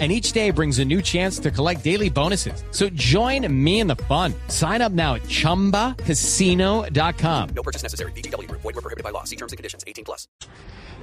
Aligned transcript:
And 0.00 0.10
each 0.10 0.32
day 0.32 0.50
brings 0.50 0.80
a 0.80 0.84
new 0.84 1.00
chance 1.00 1.38
to 1.38 1.52
collect 1.52 1.84
daily 1.84 2.10
bonuses. 2.10 2.64
So 2.72 2.88
join 2.96 3.46
me 3.64 3.78
in 3.78 3.86
the 3.86 3.94
fun. 4.08 4.34
Sign 4.48 4.82
up 4.82 4.90
now 4.90 5.14
at 5.14 5.22
chumbacasino.com. 5.28 7.48
No 7.54 7.62
purchase 7.62 7.84
necessary. 7.84 8.10
BGW. 8.16 8.50
Void 8.50 8.64
were 8.64 8.72
prohibited 8.72 9.04
by 9.04 9.10
law. 9.10 9.22
See 9.22 9.36
terms 9.36 9.52
and 9.52 9.56
conditions. 9.56 9.84
18 9.86 10.04
plus. 10.04 10.26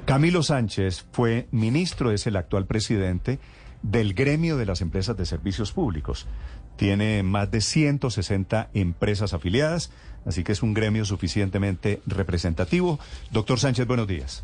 Camilo 0.05 0.43
Sánchez 0.43 1.05
fue 1.11 1.47
ministro, 1.51 2.11
es 2.11 2.27
el 2.27 2.35
actual 2.35 2.65
presidente 2.65 3.39
del 3.83 4.13
gremio 4.13 4.57
de 4.57 4.65
las 4.65 4.81
empresas 4.81 5.15
de 5.15 5.25
servicios 5.25 5.71
públicos. 5.71 6.27
Tiene 6.75 7.23
más 7.23 7.51
de 7.51 7.61
160 7.61 8.69
empresas 8.73 9.33
afiliadas, 9.33 9.91
así 10.25 10.43
que 10.43 10.51
es 10.51 10.63
un 10.63 10.73
gremio 10.73 11.05
suficientemente 11.05 12.01
representativo. 12.05 12.99
Doctor 13.31 13.59
Sánchez, 13.59 13.87
buenos 13.87 14.07
días. 14.07 14.43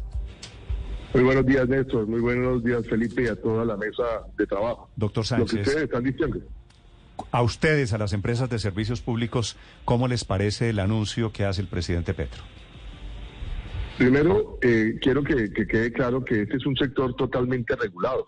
Muy 1.18 1.24
buenos 1.24 1.48
días, 1.48 1.68
Néstor. 1.68 2.06
Muy 2.06 2.20
buenos 2.22 2.64
días, 2.64 2.86
Felipe, 2.88 3.24
y 3.24 3.26
a 3.26 3.36
toda 3.36 3.66
la 3.66 3.76
mesa 3.76 4.04
de 4.38 4.46
trabajo. 4.46 4.88
Doctor 4.96 5.24
Lo 5.40 5.46
que 5.46 5.50
Sánchez, 5.50 5.68
ustedes 5.68 5.84
están 5.86 6.04
diciendo. 6.04 6.40
a 7.32 7.42
ustedes, 7.42 7.92
a 7.92 7.98
las 7.98 8.14
empresas 8.14 8.52
de 8.52 8.60
servicios 8.60 9.02
públicos, 9.02 9.58
¿cómo 9.84 10.08
les 10.08 10.26
parece 10.26 10.70
el 10.70 10.78
anuncio 10.78 11.32
que 11.32 11.44
hace 11.44 11.62
el 11.62 11.68
presidente 11.70 12.14
Petro? 12.14 12.44
Primero, 13.98 14.60
eh, 14.62 15.00
quiero 15.02 15.24
que, 15.24 15.52
que 15.52 15.66
quede 15.66 15.92
claro 15.92 16.24
que 16.24 16.44
este 16.44 16.58
es 16.58 16.68
un 16.68 16.76
sector 16.76 17.16
totalmente 17.16 17.76
regulado. 17.76 18.24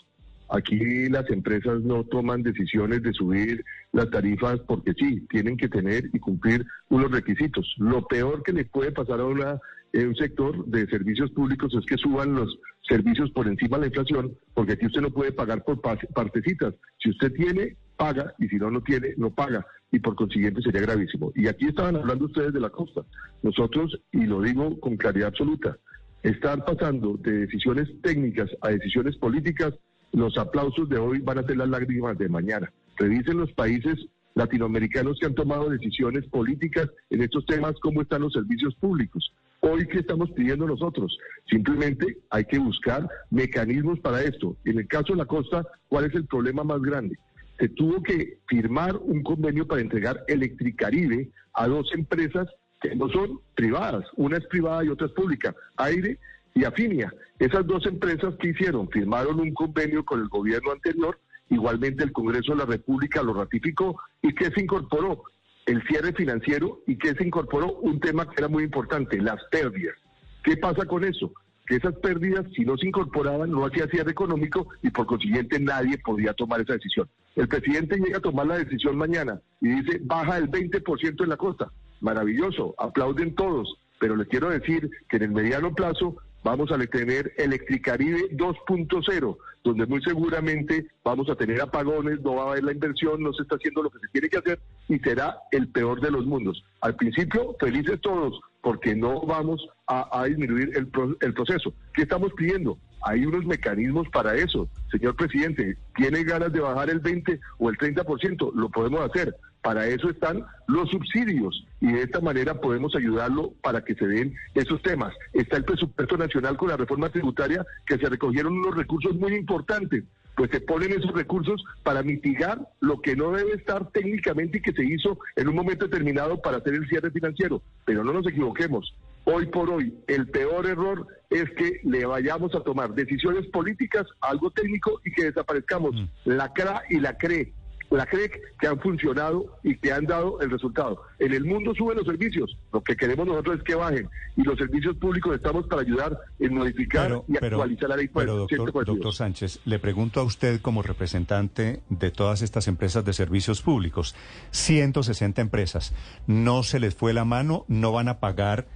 Aquí 0.49 1.09
las 1.09 1.29
empresas 1.29 1.81
no 1.83 2.03
toman 2.05 2.41
decisiones 2.41 3.03
de 3.03 3.13
subir 3.13 3.63
las 3.91 4.09
tarifas 4.09 4.59
porque 4.61 4.93
sí, 4.97 5.27
tienen 5.29 5.57
que 5.57 5.69
tener 5.69 6.09
y 6.11 6.17
cumplir 6.17 6.65
unos 6.89 7.11
requisitos. 7.11 7.71
Lo 7.77 8.07
peor 8.07 8.41
que 8.41 8.51
le 8.51 8.65
puede 8.65 8.91
pasar 8.91 9.19
a 9.19 9.25
una, 9.25 9.59
eh, 9.93 10.07
un 10.07 10.15
sector 10.15 10.65
de 10.65 10.87
servicios 10.87 11.29
públicos 11.29 11.71
es 11.75 11.85
que 11.85 11.97
suban 11.97 12.33
los 12.33 12.57
servicios 12.89 13.29
por 13.31 13.47
encima 13.47 13.77
de 13.77 13.81
la 13.81 13.87
inflación, 13.87 14.35
porque 14.53 14.73
aquí 14.73 14.87
usted 14.87 15.01
no 15.01 15.11
puede 15.11 15.31
pagar 15.31 15.63
por 15.63 15.79
pa- 15.79 15.97
partecitas. 16.13 16.73
Si 17.01 17.11
usted 17.11 17.31
tiene, 17.33 17.77
paga, 17.95 18.33
y 18.39 18.47
si 18.47 18.55
no, 18.57 18.71
no 18.71 18.81
tiene, 18.81 19.13
no 19.17 19.29
paga. 19.29 19.65
Y 19.91 19.99
por 19.99 20.15
consiguiente 20.15 20.61
sería 20.61 20.81
gravísimo. 20.81 21.31
Y 21.35 21.47
aquí 21.47 21.67
estaban 21.67 21.95
hablando 21.95 22.25
ustedes 22.25 22.51
de 22.53 22.59
la 22.59 22.69
costa. 22.69 23.01
Nosotros, 23.43 23.99
y 24.11 24.25
lo 24.25 24.41
digo 24.41 24.79
con 24.79 24.97
claridad 24.97 25.29
absoluta, 25.29 25.77
estar 26.23 26.65
pasando 26.65 27.15
de 27.17 27.45
decisiones 27.45 27.87
técnicas 28.01 28.49
a 28.61 28.69
decisiones 28.69 29.15
políticas, 29.17 29.73
los 30.11 30.37
aplausos 30.37 30.89
de 30.89 30.97
hoy 30.97 31.19
van 31.19 31.37
a 31.37 31.43
ser 31.43 31.57
las 31.57 31.69
lágrimas 31.69 32.17
de 32.17 32.27
mañana. 32.29 32.71
Revisen 32.97 33.37
los 33.37 33.51
países 33.53 33.95
latinoamericanos 34.35 35.17
que 35.19 35.25
han 35.27 35.35
tomado 35.35 35.69
decisiones 35.69 36.25
políticas 36.27 36.89
en 37.09 37.21
estos 37.21 37.45
temas, 37.45 37.75
cómo 37.81 38.01
están 38.01 38.21
los 38.21 38.33
servicios 38.33 38.73
públicos. 38.75 39.33
Hoy, 39.61 39.85
¿qué 39.87 39.99
estamos 39.99 40.31
pidiendo 40.31 40.65
nosotros? 40.65 41.17
Simplemente 41.49 42.17
hay 42.29 42.45
que 42.45 42.59
buscar 42.59 43.07
mecanismos 43.29 43.99
para 43.99 44.21
esto. 44.21 44.55
En 44.63 44.79
el 44.79 44.87
caso 44.87 45.13
de 45.13 45.17
la 45.17 45.25
costa, 45.25 45.65
¿cuál 45.89 46.05
es 46.05 46.15
el 46.15 46.25
problema 46.25 46.63
más 46.63 46.81
grande? 46.81 47.17
Se 47.59 47.67
tuvo 47.67 48.01
que 48.01 48.37
firmar 48.47 48.95
un 48.95 49.21
convenio 49.21 49.67
para 49.67 49.81
entregar 49.81 50.23
Electricaribe 50.27 51.29
a 51.53 51.67
dos 51.67 51.91
empresas 51.93 52.47
que 52.81 52.95
no 52.95 53.09
son 53.09 53.41
privadas. 53.55 54.05
Una 54.15 54.37
es 54.37 54.45
privada 54.47 54.85
y 54.85 54.89
otra 54.89 55.07
es 55.07 55.13
pública. 55.13 55.53
Aire 55.75 56.17
y 56.55 56.63
Afinia. 56.63 57.13
Esas 57.37 57.67
dos 57.67 57.85
empresas 57.85 58.35
que 58.39 58.49
hicieron, 58.49 58.89
firmaron 58.89 59.41
un 59.41 59.53
convenio 59.53 60.05
con 60.05 60.21
el 60.21 60.29
gobierno 60.29 60.71
anterior, 60.71 61.19
igualmente 61.49 62.03
el 62.03 62.13
Congreso 62.13 62.53
de 62.53 62.59
la 62.59 62.65
República 62.65 63.21
lo 63.21 63.33
ratificó 63.33 63.99
y 64.21 64.33
que 64.33 64.51
se 64.51 64.61
incorporó 64.61 65.23
el 65.69 65.83
cierre 65.83 66.13
financiero 66.13 66.81
y 66.87 66.97
que 66.97 67.13
se 67.13 67.23
incorporó 67.23 67.73
un 67.73 67.99
tema 67.99 68.27
que 68.27 68.35
era 68.39 68.47
muy 68.47 68.63
importante, 68.63 69.21
las 69.21 69.39
pérdidas. 69.51 69.95
¿Qué 70.43 70.57
pasa 70.57 70.85
con 70.85 71.03
eso? 71.03 71.31
Que 71.67 71.75
esas 71.75 71.93
pérdidas, 71.97 72.47
si 72.55 72.65
no 72.65 72.75
se 72.75 72.87
incorporaban, 72.87 73.51
no 73.51 73.63
hacía 73.67 73.85
cierre 73.87 74.09
económico 74.09 74.67
y 74.81 74.89
por 74.89 75.05
consiguiente 75.05 75.59
nadie 75.59 75.99
podía 75.99 76.33
tomar 76.33 76.61
esa 76.61 76.73
decisión. 76.73 77.07
El 77.35 77.47
presidente 77.47 77.99
llega 77.99 78.17
a 78.17 78.21
tomar 78.21 78.47
la 78.47 78.57
decisión 78.57 78.97
mañana 78.97 79.39
y 79.61 79.69
dice, 79.69 79.99
baja 80.01 80.39
el 80.39 80.49
20% 80.49 81.23
en 81.23 81.29
la 81.29 81.37
costa. 81.37 81.71
Maravilloso, 82.01 82.73
aplauden 82.79 83.35
todos, 83.35 83.77
pero 83.99 84.15
les 84.15 84.27
quiero 84.27 84.49
decir 84.49 84.89
que 85.07 85.17
en 85.17 85.23
el 85.23 85.31
mediano 85.31 85.75
plazo 85.75 86.15
vamos 86.43 86.71
a 86.71 86.77
tener 86.77 87.33
Electricaribe 87.37 88.29
2.0, 88.31 89.37
donde 89.63 89.85
muy 89.85 90.01
seguramente 90.01 90.87
vamos 91.03 91.29
a 91.29 91.35
tener 91.35 91.61
apagones, 91.61 92.21
no 92.21 92.35
va 92.35 92.43
a 92.43 92.51
haber 92.51 92.63
la 92.63 92.71
inversión, 92.71 93.21
no 93.21 93.33
se 93.33 93.43
está 93.43 93.55
haciendo 93.55 93.83
lo 93.83 93.89
que 93.89 93.99
se 93.99 94.07
tiene 94.11 94.29
que 94.29 94.37
hacer 94.37 94.59
y 94.87 94.99
será 94.99 95.37
el 95.51 95.67
peor 95.69 96.01
de 96.01 96.11
los 96.11 96.25
mundos. 96.25 96.63
Al 96.81 96.95
principio, 96.95 97.55
felices 97.59 97.99
todos, 98.01 98.39
porque 98.61 98.95
no 98.95 99.21
vamos 99.21 99.67
a, 99.87 100.25
disminuir 100.25 100.71
el, 100.75 100.87
pro- 100.87 101.17
el 101.21 101.33
proceso. 101.33 101.73
¿Qué 101.93 102.03
estamos 102.03 102.31
pidiendo? 102.33 102.77
Hay 103.03 103.25
unos 103.25 103.45
mecanismos 103.45 104.07
para 104.09 104.35
eso. 104.35 104.69
Señor 104.91 105.15
presidente, 105.15 105.77
¿tiene 105.95 106.23
ganas 106.23 106.51
de 106.51 106.59
bajar 106.59 106.89
el 106.89 106.99
20 106.99 107.39
o 107.57 107.69
el 107.69 107.77
30%? 107.77 108.53
Lo 108.53 108.69
podemos 108.69 108.99
hacer. 109.01 109.33
Para 109.61 109.87
eso 109.87 110.09
están 110.09 110.45
los 110.67 110.89
subsidios 110.89 111.65
y 111.81 111.91
de 111.91 112.03
esta 112.03 112.21
manera 112.21 112.61
podemos 112.61 112.95
ayudarlo 112.95 113.53
para 113.61 113.83
que 113.83 113.95
se 113.95 114.07
den 114.07 114.33
esos 114.55 114.81
temas. 114.81 115.13
Está 115.33 115.57
el 115.57 115.65
presupuesto 115.65 116.17
nacional 116.17 116.55
con 116.57 116.69
la 116.69 116.77
reforma 116.77 117.09
tributaria 117.09 117.65
que 117.85 117.97
se 117.97 118.07
recogieron 118.07 118.53
unos 118.53 118.75
recursos 118.75 119.15
muy 119.15 119.33
importantes. 119.33 120.05
Pues 120.35 120.51
se 120.51 120.61
ponen 120.61 120.93
esos 120.93 121.11
recursos 121.11 121.61
para 121.83 122.01
mitigar 122.01 122.59
lo 122.79 123.01
que 123.01 123.17
no 123.17 123.31
debe 123.31 123.51
estar 123.53 123.91
técnicamente 123.91 124.59
y 124.59 124.61
que 124.61 124.71
se 124.71 124.85
hizo 124.85 125.19
en 125.35 125.49
un 125.49 125.55
momento 125.55 125.85
determinado 125.85 126.41
para 126.41 126.57
hacer 126.57 126.75
el 126.75 126.87
cierre 126.87 127.11
financiero. 127.11 127.61
Pero 127.83 128.05
no 128.05 128.13
nos 128.13 128.25
equivoquemos. 128.25 128.95
Hoy 129.25 129.47
por 129.47 129.69
hoy, 129.69 129.93
el 130.07 130.27
peor 130.29 130.65
error 130.65 131.05
es 131.29 131.49
que 131.51 131.81
le 131.83 132.05
vayamos 132.05 132.55
a 132.55 132.61
tomar 132.61 132.95
decisiones 132.95 133.47
políticas, 133.47 134.07
algo 134.21 134.49
técnico 134.51 135.01
y 135.03 135.11
que 135.11 135.25
desaparezcamos 135.25 135.95
la 136.23 136.53
CRA 136.53 136.83
y 136.89 137.01
la 137.01 137.17
CRE 137.17 137.53
la 137.97 138.05
CREC 138.05 138.39
que 138.59 138.67
han 138.67 138.79
funcionado 138.79 139.57
y 139.63 139.75
que 139.77 139.91
han 139.91 140.05
dado 140.05 140.39
el 140.41 140.51
resultado. 140.51 141.01
En 141.17 141.33
el 141.33 141.45
mundo 141.45 141.73
suben 141.73 141.97
los 141.97 142.05
servicios, 142.05 142.57
lo 142.71 142.81
que 142.81 142.95
queremos 142.95 143.25
nosotros 143.25 143.57
es 143.57 143.63
que 143.63 143.75
bajen 143.75 144.09
y 144.35 144.43
los 144.43 144.57
servicios 144.57 144.95
públicos 144.97 145.35
estamos 145.35 145.65
para 145.67 145.81
ayudar 145.81 146.17
en 146.39 146.53
modificar 146.53 147.07
Pero, 147.07 147.25
y 147.27 147.33
pero, 147.33 147.57
actualizar 147.57 147.89
la 147.89 147.97
ley 147.97 148.07
pero 148.07 148.37
doctor, 148.37 148.57
142. 148.57 148.97
doctor 148.97 149.13
Sánchez, 149.13 149.59
le 149.65 149.79
pregunto 149.79 150.19
a 150.19 150.23
usted 150.23 150.61
como 150.61 150.83
representante 150.83 151.81
de 151.89 152.11
todas 152.11 152.41
estas 152.41 152.67
empresas 152.67 153.03
de 153.05 153.13
servicios 153.13 153.61
públicos, 153.61 154.15
160 154.51 155.41
empresas, 155.41 155.93
¿no 156.27 156.63
se 156.63 156.79
les 156.79 156.95
fue 156.95 157.13
la 157.13 157.25
mano? 157.25 157.65
¿No 157.67 157.91
van 157.91 158.07
a 158.07 158.19
pagar 158.19 158.67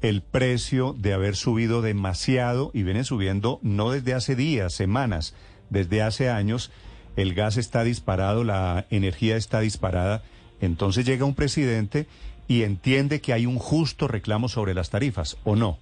el 0.00 0.22
precio 0.22 0.94
de 0.98 1.12
haber 1.12 1.36
subido 1.36 1.82
demasiado 1.82 2.70
y 2.74 2.82
vienen 2.82 3.04
subiendo 3.04 3.60
no 3.62 3.90
desde 3.90 4.14
hace 4.14 4.36
días, 4.36 4.72
semanas, 4.72 5.34
desde 5.70 6.02
hace 6.02 6.28
años? 6.28 6.72
El 7.18 7.34
gas 7.34 7.56
está 7.56 7.82
disparado, 7.82 8.44
la 8.44 8.86
energía 8.90 9.36
está 9.36 9.58
disparada. 9.58 10.22
Entonces 10.60 11.04
llega 11.04 11.24
un 11.24 11.34
presidente 11.34 12.06
y 12.46 12.62
entiende 12.62 13.20
que 13.20 13.32
hay 13.32 13.44
un 13.44 13.58
justo 13.58 14.06
reclamo 14.06 14.48
sobre 14.48 14.72
las 14.72 14.90
tarifas, 14.90 15.36
¿o 15.42 15.56
no? 15.56 15.78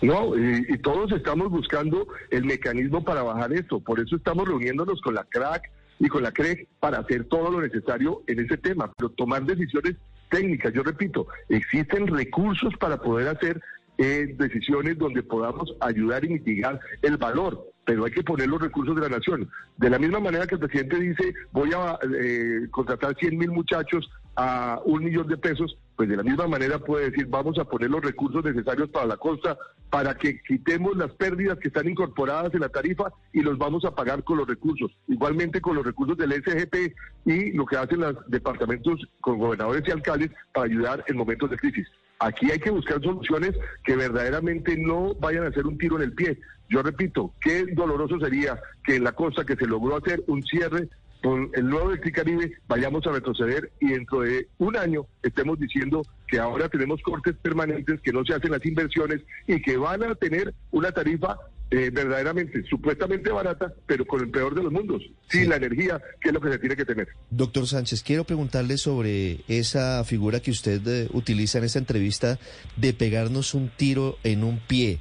No, 0.00 0.34
y, 0.34 0.78
todos 0.78 1.12
estamos 1.12 1.50
buscando 1.50 2.08
el 2.30 2.46
mecanismo 2.46 3.04
para 3.04 3.22
bajar 3.22 3.52
esto. 3.52 3.80
Por 3.80 4.00
eso 4.00 4.16
estamos 4.16 4.48
reuniéndonos 4.48 5.02
con 5.02 5.14
la 5.14 5.24
CRAC 5.24 5.70
y 5.98 6.08
con 6.08 6.22
la 6.22 6.32
CREC 6.32 6.68
para 6.80 7.00
hacer 7.00 7.24
todo 7.24 7.50
lo 7.50 7.60
necesario 7.60 8.22
en 8.26 8.40
ese 8.40 8.56
tema, 8.56 8.90
pero 8.96 9.10
tomar 9.10 9.44
decisiones 9.44 9.96
técnicas. 10.30 10.72
Yo 10.72 10.82
repito, 10.82 11.26
existen 11.50 12.06
recursos 12.06 12.72
para 12.80 12.96
poder 12.96 13.28
hacer 13.28 13.60
eh, 13.98 14.34
decisiones 14.38 14.96
donde 14.96 15.22
podamos 15.22 15.76
ayudar 15.80 16.24
y 16.24 16.30
mitigar 16.30 16.80
el 17.02 17.18
valor, 17.18 17.73
pero 17.84 18.04
hay 18.04 18.12
que 18.12 18.22
poner 18.22 18.48
los 18.48 18.60
recursos 18.60 18.94
de 18.94 19.02
la 19.02 19.08
nación. 19.08 19.48
De 19.76 19.90
la 19.90 19.98
misma 19.98 20.20
manera 20.20 20.46
que 20.46 20.54
el 20.54 20.60
presidente 20.60 20.98
dice, 20.98 21.34
voy 21.52 21.70
a 21.74 21.98
eh, 22.18 22.66
contratar 22.70 23.16
100 23.16 23.36
mil 23.36 23.50
muchachos 23.50 24.08
a 24.36 24.80
un 24.84 25.04
millón 25.04 25.28
de 25.28 25.36
pesos, 25.36 25.76
pues 25.96 26.08
de 26.08 26.16
la 26.16 26.22
misma 26.22 26.48
manera 26.48 26.78
puede 26.78 27.10
decir, 27.10 27.26
vamos 27.28 27.58
a 27.58 27.64
poner 27.64 27.90
los 27.90 28.02
recursos 28.02 28.44
necesarios 28.44 28.88
para 28.88 29.06
la 29.06 29.16
costa, 29.16 29.56
para 29.90 30.16
que 30.16 30.40
quitemos 30.42 30.96
las 30.96 31.12
pérdidas 31.12 31.58
que 31.58 31.68
están 31.68 31.88
incorporadas 31.88 32.52
en 32.52 32.60
la 32.60 32.68
tarifa 32.68 33.12
y 33.32 33.42
los 33.42 33.58
vamos 33.58 33.84
a 33.84 33.94
pagar 33.94 34.24
con 34.24 34.38
los 34.38 34.48
recursos. 34.48 34.90
Igualmente 35.06 35.60
con 35.60 35.76
los 35.76 35.86
recursos 35.86 36.16
del 36.16 36.32
SGP 36.32 36.94
y 37.26 37.52
lo 37.52 37.64
que 37.64 37.76
hacen 37.76 38.00
los 38.00 38.16
departamentos 38.28 39.00
con 39.20 39.38
gobernadores 39.38 39.84
y 39.86 39.92
alcaldes 39.92 40.30
para 40.52 40.66
ayudar 40.66 41.04
en 41.06 41.16
momentos 41.16 41.50
de 41.50 41.58
crisis. 41.58 41.86
Aquí 42.18 42.50
hay 42.50 42.58
que 42.58 42.70
buscar 42.70 43.02
soluciones 43.02 43.54
que 43.84 43.96
verdaderamente 43.96 44.76
no 44.76 45.14
vayan 45.14 45.44
a 45.44 45.48
hacer 45.48 45.66
un 45.66 45.78
tiro 45.78 45.96
en 45.96 46.02
el 46.02 46.12
pie. 46.12 46.38
Yo 46.68 46.82
repito, 46.82 47.34
qué 47.40 47.64
doloroso 47.74 48.18
sería 48.18 48.60
que 48.84 48.96
en 48.96 49.04
la 49.04 49.12
costa 49.12 49.44
que 49.44 49.56
se 49.56 49.66
logró 49.66 49.96
hacer 49.96 50.22
un 50.26 50.42
cierre 50.42 50.88
con 51.24 51.50
el 51.54 51.66
nuevo 51.66 51.88
Electricaribe 51.88 52.52
vayamos 52.68 53.06
a 53.06 53.12
retroceder 53.12 53.72
y 53.80 53.88
dentro 53.88 54.20
de 54.20 54.46
un 54.58 54.76
año 54.76 55.06
estemos 55.22 55.58
diciendo 55.58 56.02
que 56.28 56.38
ahora 56.38 56.68
tenemos 56.68 57.00
cortes 57.00 57.34
permanentes, 57.40 57.98
que 58.02 58.12
no 58.12 58.22
se 58.26 58.34
hacen 58.34 58.50
las 58.50 58.64
inversiones 58.66 59.22
y 59.46 59.62
que 59.62 59.78
van 59.78 60.02
a 60.02 60.14
tener 60.16 60.52
una 60.70 60.92
tarifa 60.92 61.38
eh, 61.70 61.88
verdaderamente, 61.90 62.62
supuestamente 62.68 63.30
barata, 63.30 63.72
pero 63.86 64.04
con 64.04 64.20
el 64.20 64.30
peor 64.30 64.54
de 64.54 64.64
los 64.64 64.70
mundos, 64.70 65.02
sin 65.30 65.48
la 65.48 65.56
energía, 65.56 65.98
que 66.20 66.28
es 66.28 66.34
lo 66.34 66.42
que 66.42 66.50
se 66.50 66.58
tiene 66.58 66.76
que 66.76 66.84
tener. 66.84 67.08
Doctor 67.30 67.66
Sánchez, 67.66 68.02
quiero 68.02 68.24
preguntarle 68.24 68.76
sobre 68.76 69.40
esa 69.48 70.04
figura 70.04 70.40
que 70.40 70.50
usted 70.50 70.86
eh, 70.86 71.08
utiliza 71.14 71.56
en 71.56 71.64
esta 71.64 71.78
entrevista 71.78 72.38
de 72.76 72.92
pegarnos 72.92 73.54
un 73.54 73.70
tiro 73.70 74.18
en 74.24 74.44
un 74.44 74.58
pie. 74.58 75.00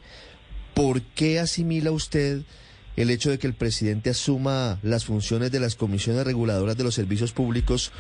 ¿Por 0.74 1.02
qué 1.02 1.40
asimila 1.40 1.92
usted 1.92 2.44
el 2.96 3.10
hecho 3.10 3.30
de 3.30 3.40
que 3.40 3.48
el 3.48 3.54
presidente 3.54 4.10
asuma 4.12 4.80
las 4.84 5.06
funciones 5.06 5.52
de 5.52 5.60
las 5.60 5.76
comisiones 5.76 6.26
reguladoras 6.26 6.78
de 6.78 6.84
los 6.84 6.96
servicios 6.96 7.32
públicos 7.32 7.92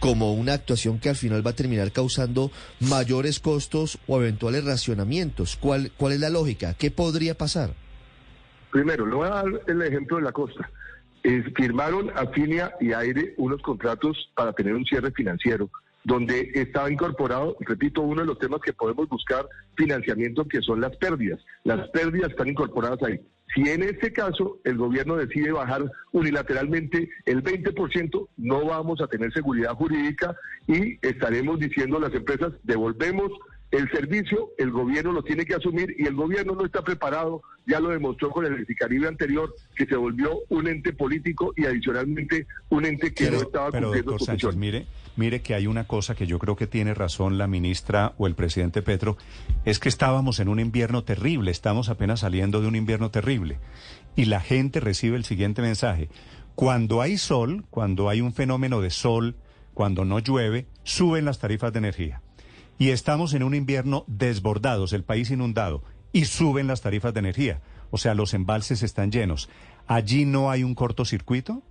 como 0.00 0.34
una 0.34 0.52
actuación 0.52 0.98
que 0.98 1.08
al 1.08 1.16
final 1.16 1.46
va 1.46 1.50
a 1.50 1.56
terminar 1.56 1.90
causando 1.92 2.50
mayores 2.80 3.40
costos 3.40 3.98
o 4.06 4.20
eventuales 4.20 4.64
racionamientos? 4.64 5.56
¿Cuál, 5.56 5.90
cuál 5.96 6.12
es 6.12 6.20
la 6.20 6.30
lógica? 6.30 6.74
¿Qué 6.74 6.90
podría 6.90 7.36
pasar? 7.36 7.74
Primero, 8.70 9.06
le 9.06 9.14
voy 9.14 9.26
a 9.26 9.30
dar 9.30 9.46
el 9.66 9.82
ejemplo 9.82 10.18
de 10.18 10.22
la 10.22 10.32
costa. 10.32 10.68
Firmaron 11.56 12.10
Afinia 12.14 12.74
y 12.80 12.92
Aire 12.92 13.34
unos 13.36 13.60
contratos 13.62 14.30
para 14.34 14.52
tener 14.52 14.74
un 14.74 14.84
cierre 14.84 15.10
financiero, 15.10 15.70
donde 16.04 16.52
estaba 16.54 16.90
incorporado, 16.90 17.56
repito, 17.60 18.02
uno 18.02 18.20
de 18.20 18.28
los 18.28 18.38
temas 18.38 18.60
que 18.60 18.72
podemos 18.72 19.08
buscar 19.08 19.48
financiamiento, 19.76 20.46
que 20.46 20.62
son 20.62 20.80
las 20.80 20.96
pérdidas. 20.96 21.40
Las 21.64 21.88
pérdidas 21.88 22.30
están 22.30 22.48
incorporadas 22.48 23.02
ahí. 23.02 23.20
Si 23.56 23.62
en 23.62 23.82
este 23.82 24.12
caso 24.12 24.58
el 24.64 24.76
gobierno 24.76 25.16
decide 25.16 25.50
bajar 25.50 25.90
unilateralmente 26.12 27.08
el 27.24 27.42
20%, 27.42 28.28
no 28.36 28.66
vamos 28.66 29.00
a 29.00 29.06
tener 29.06 29.32
seguridad 29.32 29.74
jurídica 29.74 30.36
y 30.66 30.98
estaremos 31.00 31.58
diciendo 31.58 31.96
a 31.96 32.00
las 32.00 32.14
empresas, 32.14 32.52
devolvemos 32.64 33.32
el 33.70 33.90
servicio, 33.90 34.50
el 34.58 34.70
gobierno 34.70 35.12
lo 35.12 35.22
tiene 35.22 35.44
que 35.44 35.54
asumir 35.54 35.94
y 35.98 36.06
el 36.06 36.14
gobierno 36.14 36.54
no 36.54 36.64
está 36.64 36.82
preparado, 36.82 37.42
ya 37.66 37.80
lo 37.80 37.90
demostró 37.90 38.30
con 38.30 38.46
el 38.46 38.54
Electricaribe 38.54 39.08
anterior, 39.08 39.52
que 39.74 39.86
se 39.86 39.96
volvió 39.96 40.40
un 40.48 40.68
ente 40.68 40.92
político 40.92 41.52
y 41.56 41.66
adicionalmente 41.66 42.46
un 42.68 42.84
ente 42.84 43.12
que 43.12 43.30
no 43.30 43.38
estaba 43.38 43.70
pero, 43.70 43.88
cumpliendo 43.88 44.12
doctor 44.12 44.20
su 44.20 44.24
Sánchez, 44.26 44.42
función. 44.42 44.60
mire, 44.60 44.86
mire 45.16 45.42
que 45.42 45.54
hay 45.54 45.66
una 45.66 45.86
cosa 45.86 46.14
que 46.14 46.26
yo 46.26 46.38
creo 46.38 46.54
que 46.54 46.68
tiene 46.68 46.94
razón 46.94 47.38
la 47.38 47.48
ministra 47.48 48.14
o 48.18 48.26
el 48.28 48.34
presidente 48.34 48.82
Petro, 48.82 49.16
es 49.64 49.80
que 49.80 49.88
estábamos 49.88 50.38
en 50.38 50.48
un 50.48 50.60
invierno 50.60 51.02
terrible, 51.02 51.50
estamos 51.50 51.88
apenas 51.88 52.20
saliendo 52.20 52.60
de 52.60 52.68
un 52.68 52.76
invierno 52.76 53.10
terrible. 53.10 53.58
Y 54.14 54.26
la 54.26 54.40
gente 54.40 54.80
recibe 54.80 55.16
el 55.16 55.24
siguiente 55.24 55.60
mensaje. 55.60 56.08
Cuando 56.54 57.02
hay 57.02 57.18
sol, 57.18 57.64
cuando 57.68 58.08
hay 58.08 58.20
un 58.20 58.32
fenómeno 58.32 58.80
de 58.80 58.90
sol, 58.90 59.34
cuando 59.74 60.04
no 60.06 60.20
llueve, 60.20 60.66
suben 60.84 61.26
las 61.26 61.38
tarifas 61.38 61.72
de 61.72 61.80
energía. 61.80 62.22
Y 62.78 62.90
estamos 62.90 63.32
en 63.34 63.42
un 63.42 63.54
invierno 63.54 64.04
desbordados, 64.06 64.92
el 64.92 65.02
país 65.02 65.30
inundado, 65.30 65.82
y 66.12 66.26
suben 66.26 66.66
las 66.66 66.82
tarifas 66.82 67.14
de 67.14 67.20
energía. 67.20 67.60
O 67.90 67.98
sea, 67.98 68.14
los 68.14 68.34
embalses 68.34 68.82
están 68.82 69.10
llenos. 69.10 69.48
¿Allí 69.86 70.24
no 70.24 70.50
hay 70.50 70.62
un 70.62 70.74
cortocircuito? 70.74 71.62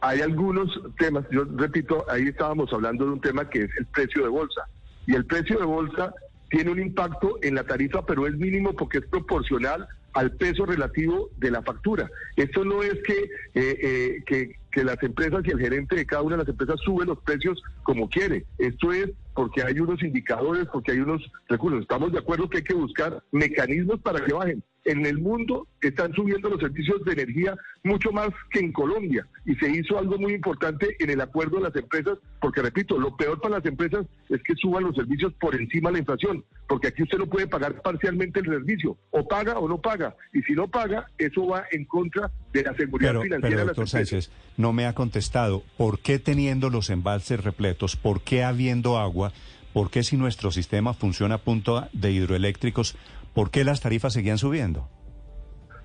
Hay 0.00 0.20
algunos 0.20 0.70
temas, 0.98 1.26
yo 1.30 1.44
repito, 1.44 2.04
ahí 2.10 2.28
estábamos 2.28 2.72
hablando 2.72 3.04
de 3.04 3.12
un 3.12 3.20
tema 3.20 3.48
que 3.48 3.64
es 3.64 3.70
el 3.78 3.86
precio 3.86 4.22
de 4.22 4.28
bolsa. 4.28 4.62
Y 5.06 5.14
el 5.14 5.26
precio 5.26 5.58
de 5.58 5.66
bolsa 5.66 6.14
tiene 6.48 6.70
un 6.70 6.80
impacto 6.80 7.38
en 7.42 7.54
la 7.54 7.64
tarifa, 7.64 8.04
pero 8.04 8.26
es 8.26 8.34
mínimo 8.34 8.72
porque 8.72 8.98
es 8.98 9.06
proporcional 9.06 9.86
al 10.14 10.32
peso 10.32 10.66
relativo 10.66 11.30
de 11.36 11.50
la 11.50 11.62
factura. 11.62 12.10
Esto 12.36 12.64
no 12.64 12.82
es 12.82 12.94
que, 13.06 13.22
eh, 13.54 13.78
eh, 13.82 14.22
que, 14.26 14.56
que 14.72 14.84
las 14.84 15.00
empresas 15.02 15.42
y 15.44 15.50
el 15.50 15.60
gerente 15.60 15.96
de 15.96 16.06
cada 16.06 16.22
una 16.22 16.36
de 16.36 16.42
las 16.42 16.48
empresas 16.48 16.80
sube 16.84 17.04
los 17.04 17.18
precios 17.20 17.62
como 17.82 18.08
quiere. 18.08 18.46
Esto 18.58 18.92
es 18.92 19.10
porque 19.40 19.62
hay 19.62 19.80
unos 19.80 20.02
indicadores, 20.02 20.66
porque 20.70 20.92
hay 20.92 20.98
unos 20.98 21.22
recursos. 21.48 21.80
Estamos 21.80 22.12
de 22.12 22.18
acuerdo 22.18 22.46
que 22.46 22.58
hay 22.58 22.62
que 22.62 22.74
buscar 22.74 23.24
mecanismos 23.32 23.98
para 24.02 24.22
que 24.22 24.34
bajen. 24.34 24.62
En 24.84 25.04
el 25.04 25.18
mundo 25.18 25.66
están 25.82 26.12
subiendo 26.14 26.48
los 26.48 26.60
servicios 26.60 27.04
de 27.04 27.12
energía 27.12 27.54
mucho 27.84 28.12
más 28.12 28.30
que 28.50 28.60
en 28.60 28.72
Colombia 28.72 29.26
y 29.44 29.54
se 29.56 29.70
hizo 29.70 29.98
algo 29.98 30.18
muy 30.18 30.32
importante 30.32 30.96
en 30.98 31.10
el 31.10 31.20
acuerdo 31.20 31.58
de 31.58 31.64
las 31.64 31.76
empresas, 31.76 32.18
porque 32.40 32.62
repito, 32.62 32.98
lo 32.98 33.16
peor 33.16 33.40
para 33.40 33.56
las 33.56 33.66
empresas 33.66 34.06
es 34.28 34.42
que 34.42 34.54
suban 34.54 34.84
los 34.84 34.96
servicios 34.96 35.32
por 35.40 35.54
encima 35.54 35.90
de 35.90 35.94
la 35.94 35.98
inflación, 36.00 36.44
porque 36.68 36.88
aquí 36.88 37.02
usted 37.02 37.18
no 37.18 37.26
puede 37.26 37.46
pagar 37.46 37.80
parcialmente 37.82 38.40
el 38.40 38.46
servicio, 38.46 38.96
o 39.10 39.26
paga 39.26 39.58
o 39.58 39.68
no 39.68 39.78
paga, 39.78 40.14
y 40.32 40.42
si 40.42 40.54
no 40.54 40.68
paga, 40.68 41.06
eso 41.18 41.46
va 41.46 41.64
en 41.72 41.84
contra 41.84 42.30
de 42.52 42.62
la 42.62 42.74
seguridad 42.74 43.10
Pero, 43.10 43.22
financiera 43.22 43.48
pero 43.48 43.60
de 43.60 43.66
las 43.66 43.76
doctor 43.76 44.00
empresas. 44.00 44.24
Sánchez, 44.24 44.54
no 44.56 44.72
me 44.72 44.86
ha 44.86 44.94
contestado. 44.94 45.62
¿Por 45.76 46.00
qué 46.00 46.18
teniendo 46.18 46.70
los 46.70 46.90
embalses 46.90 47.42
repletos, 47.42 47.96
por 47.96 48.22
qué 48.22 48.44
habiendo 48.44 48.98
agua, 48.98 49.32
por 49.72 49.90
qué 49.90 50.02
si 50.02 50.16
nuestro 50.16 50.50
sistema 50.50 50.94
funciona 50.94 51.36
a 51.36 51.38
punto 51.38 51.88
de 51.92 52.12
hidroeléctricos, 52.12 52.96
por 53.34 53.50
qué 53.50 53.64
las 53.64 53.80
tarifas 53.80 54.12
seguían 54.12 54.38
subiendo? 54.38 54.88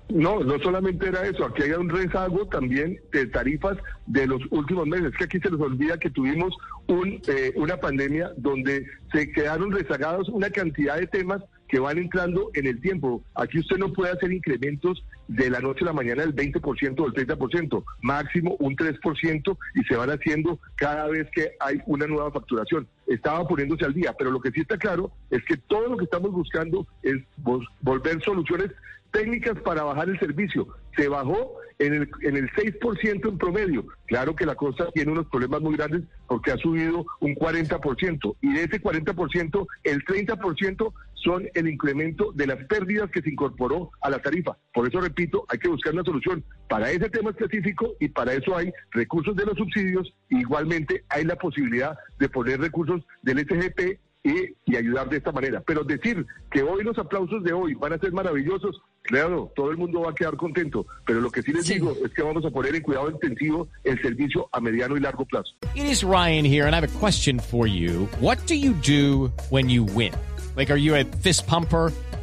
No, 0.08 0.38
no 0.44 0.56
solamente 0.60 1.08
era 1.08 1.26
eso, 1.26 1.44
aquí 1.44 1.64
hay 1.64 1.72
un 1.72 1.88
rezago 1.88 2.46
también 2.46 3.00
de 3.12 3.26
tarifas 3.26 3.76
de 4.06 4.26
los 4.26 4.40
últimos 4.50 4.86
meses. 4.86 5.06
Es 5.06 5.16
que 5.18 5.24
aquí 5.24 5.40
se 5.40 5.50
les 5.50 5.60
olvida 5.60 5.98
que 5.98 6.10
tuvimos 6.10 6.54
un, 6.86 7.20
eh, 7.26 7.52
una 7.56 7.76
pandemia 7.76 8.30
donde 8.36 8.86
se 9.12 9.32
quedaron 9.32 9.72
rezagados 9.72 10.28
una 10.28 10.48
cantidad 10.50 10.96
de 10.96 11.08
temas 11.08 11.42
que 11.68 11.80
van 11.80 11.98
entrando 11.98 12.50
en 12.54 12.66
el 12.66 12.80
tiempo. 12.80 13.22
Aquí 13.34 13.58
usted 13.58 13.78
no 13.78 13.92
puede 13.92 14.12
hacer 14.12 14.32
incrementos 14.32 15.04
de 15.28 15.50
la 15.50 15.60
noche 15.60 15.80
a 15.82 15.86
la 15.86 15.92
mañana 15.92 16.22
del 16.22 16.34
20% 16.34 17.00
o 17.00 17.10
del 17.10 17.26
30%, 17.26 17.84
máximo 18.02 18.56
un 18.60 18.76
3% 18.76 19.58
y 19.74 19.84
se 19.84 19.96
van 19.96 20.10
haciendo 20.10 20.58
cada 20.76 21.06
vez 21.08 21.28
que 21.34 21.52
hay 21.60 21.80
una 21.86 22.06
nueva 22.06 22.30
facturación. 22.30 22.86
Estaba 23.06 23.46
poniéndose 23.46 23.84
al 23.84 23.94
día, 23.94 24.14
pero 24.18 24.30
lo 24.30 24.40
que 24.40 24.50
sí 24.50 24.60
está 24.60 24.76
claro 24.78 25.10
es 25.30 25.44
que 25.44 25.56
todo 25.56 25.88
lo 25.88 25.96
que 25.96 26.04
estamos 26.04 26.30
buscando 26.32 26.86
es 27.02 27.16
vol- 27.42 27.66
volver 27.80 28.22
soluciones 28.22 28.70
técnicas 29.10 29.58
para 29.60 29.82
bajar 29.82 30.08
el 30.08 30.18
servicio. 30.18 30.68
Se 30.96 31.08
bajó 31.08 31.56
en 31.78 31.94
el, 31.94 32.10
en 32.22 32.36
el 32.36 32.50
6% 32.52 33.28
en 33.28 33.38
promedio. 33.38 33.86
Claro 34.06 34.34
que 34.34 34.46
la 34.46 34.54
costa 34.54 34.90
tiene 34.92 35.12
unos 35.12 35.26
problemas 35.26 35.60
muy 35.60 35.76
grandes 35.76 36.02
porque 36.26 36.52
ha 36.52 36.56
subido 36.56 37.06
un 37.20 37.34
40%. 37.34 38.36
Y 38.40 38.52
de 38.54 38.64
ese 38.64 38.80
40%, 38.80 39.66
el 39.84 40.04
30% 40.04 40.92
son 41.14 41.48
el 41.54 41.68
incremento 41.68 42.30
de 42.32 42.46
las 42.46 42.64
pérdidas 42.66 43.10
que 43.10 43.20
se 43.20 43.30
incorporó 43.30 43.90
a 44.00 44.10
la 44.10 44.20
tarifa. 44.20 44.56
Por 44.72 44.86
eso, 44.88 45.00
repito, 45.00 45.44
hay 45.48 45.58
que 45.58 45.68
buscar 45.68 45.92
una 45.92 46.04
solución 46.04 46.44
para 46.68 46.90
ese 46.90 47.10
tema 47.10 47.30
específico 47.30 47.94
y 47.98 48.08
para 48.08 48.32
eso 48.32 48.56
hay 48.56 48.72
recursos 48.92 49.34
de 49.34 49.44
los 49.44 49.56
subsidios. 49.56 50.14
Igualmente 50.30 51.04
hay 51.08 51.24
la 51.24 51.36
posibilidad 51.36 51.98
de 52.18 52.28
poner 52.28 52.60
recursos 52.60 53.02
del 53.22 53.40
SGP 53.40 53.98
y, 54.22 54.54
y 54.66 54.76
ayudar 54.76 55.08
de 55.08 55.18
esta 55.18 55.32
manera. 55.32 55.62
Pero 55.66 55.84
decir 55.84 56.26
que 56.50 56.62
hoy 56.62 56.84
los 56.84 56.98
aplausos 56.98 57.42
de 57.42 57.52
hoy 57.52 57.74
van 57.74 57.92
a 57.92 57.98
ser 57.98 58.12
maravillosos, 58.12 58.80
claro, 59.06 59.52
todo 59.56 59.70
el 59.70 59.76
mundo 59.76 60.00
va 60.00 60.10
a 60.10 60.14
quedar 60.14 60.36
contento, 60.36 60.86
pero 61.04 61.20
lo 61.20 61.30
que 61.30 61.42
sí 61.42 61.52
les 61.52 61.66
Sí. 61.66 61.74
digo 61.74 61.96
es 62.04 62.12
que 62.12 62.22
vamos 62.22 62.44
a 62.44 62.50
poner 62.50 62.74
en 62.74 62.82
cuidado 62.82 63.10
intensivo 63.10 63.68
el 63.84 64.00
servicio 64.02 64.48
a 64.52 64.60
mediano 64.60 64.96
y 64.96 65.00
largo 65.00 65.24
plazo. 65.24 65.50
It 65.74 65.84
is 65.84 66.02
Ryan 66.02 66.44
here, 66.44 66.66
and 66.66 66.74
I 66.74 66.78
have 66.78 66.84
a 66.84 66.98
question 67.00 67.38
for 67.40 67.66
you. 67.66 68.08
What 68.20 68.38
do 68.46 68.54
you 68.54 68.72
do 68.74 69.32
when 69.50 69.68
you 69.70 69.84
win? 69.84 70.12
Like, 70.56 70.72
are 70.72 70.78
you 70.80 70.94
a 70.96 71.04
fist 71.22 71.46
pumper? 71.46 71.92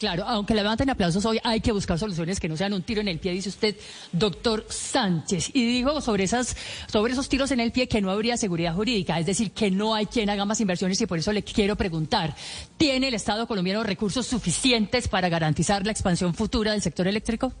Claro, 0.00 0.24
aunque 0.26 0.54
levanten 0.54 0.88
aplausos 0.88 1.26
hoy, 1.26 1.38
hay 1.44 1.60
que 1.60 1.72
buscar 1.72 1.98
soluciones 1.98 2.40
que 2.40 2.48
no 2.48 2.56
sean 2.56 2.72
un 2.72 2.80
tiro 2.80 3.02
en 3.02 3.08
el 3.08 3.18
pie, 3.18 3.32
dice 3.32 3.50
usted, 3.50 3.76
doctor 4.12 4.64
Sánchez. 4.66 5.50
Y 5.52 5.66
digo 5.66 6.00
sobre 6.00 6.24
esas, 6.24 6.56
sobre 6.86 7.12
esos 7.12 7.28
tiros 7.28 7.50
en 7.50 7.60
el 7.60 7.70
pie 7.70 7.86
que 7.86 8.00
no 8.00 8.10
habría 8.10 8.38
seguridad 8.38 8.74
jurídica, 8.74 9.18
es 9.18 9.26
decir, 9.26 9.52
que 9.52 9.70
no 9.70 9.94
hay 9.94 10.06
quien 10.06 10.30
haga 10.30 10.46
más 10.46 10.58
inversiones 10.62 10.98
y 11.02 11.06
por 11.06 11.18
eso 11.18 11.34
le 11.34 11.42
quiero 11.42 11.76
preguntar, 11.76 12.34
¿tiene 12.78 13.08
el 13.08 13.14
Estado 13.14 13.46
colombiano 13.46 13.82
recursos 13.82 14.26
suficientes 14.26 15.06
para 15.06 15.28
garantizar 15.28 15.84
la 15.84 15.92
expansión 15.92 16.32
futura 16.32 16.72
del 16.72 16.80
sector 16.80 17.06
eléctrico? 17.06 17.52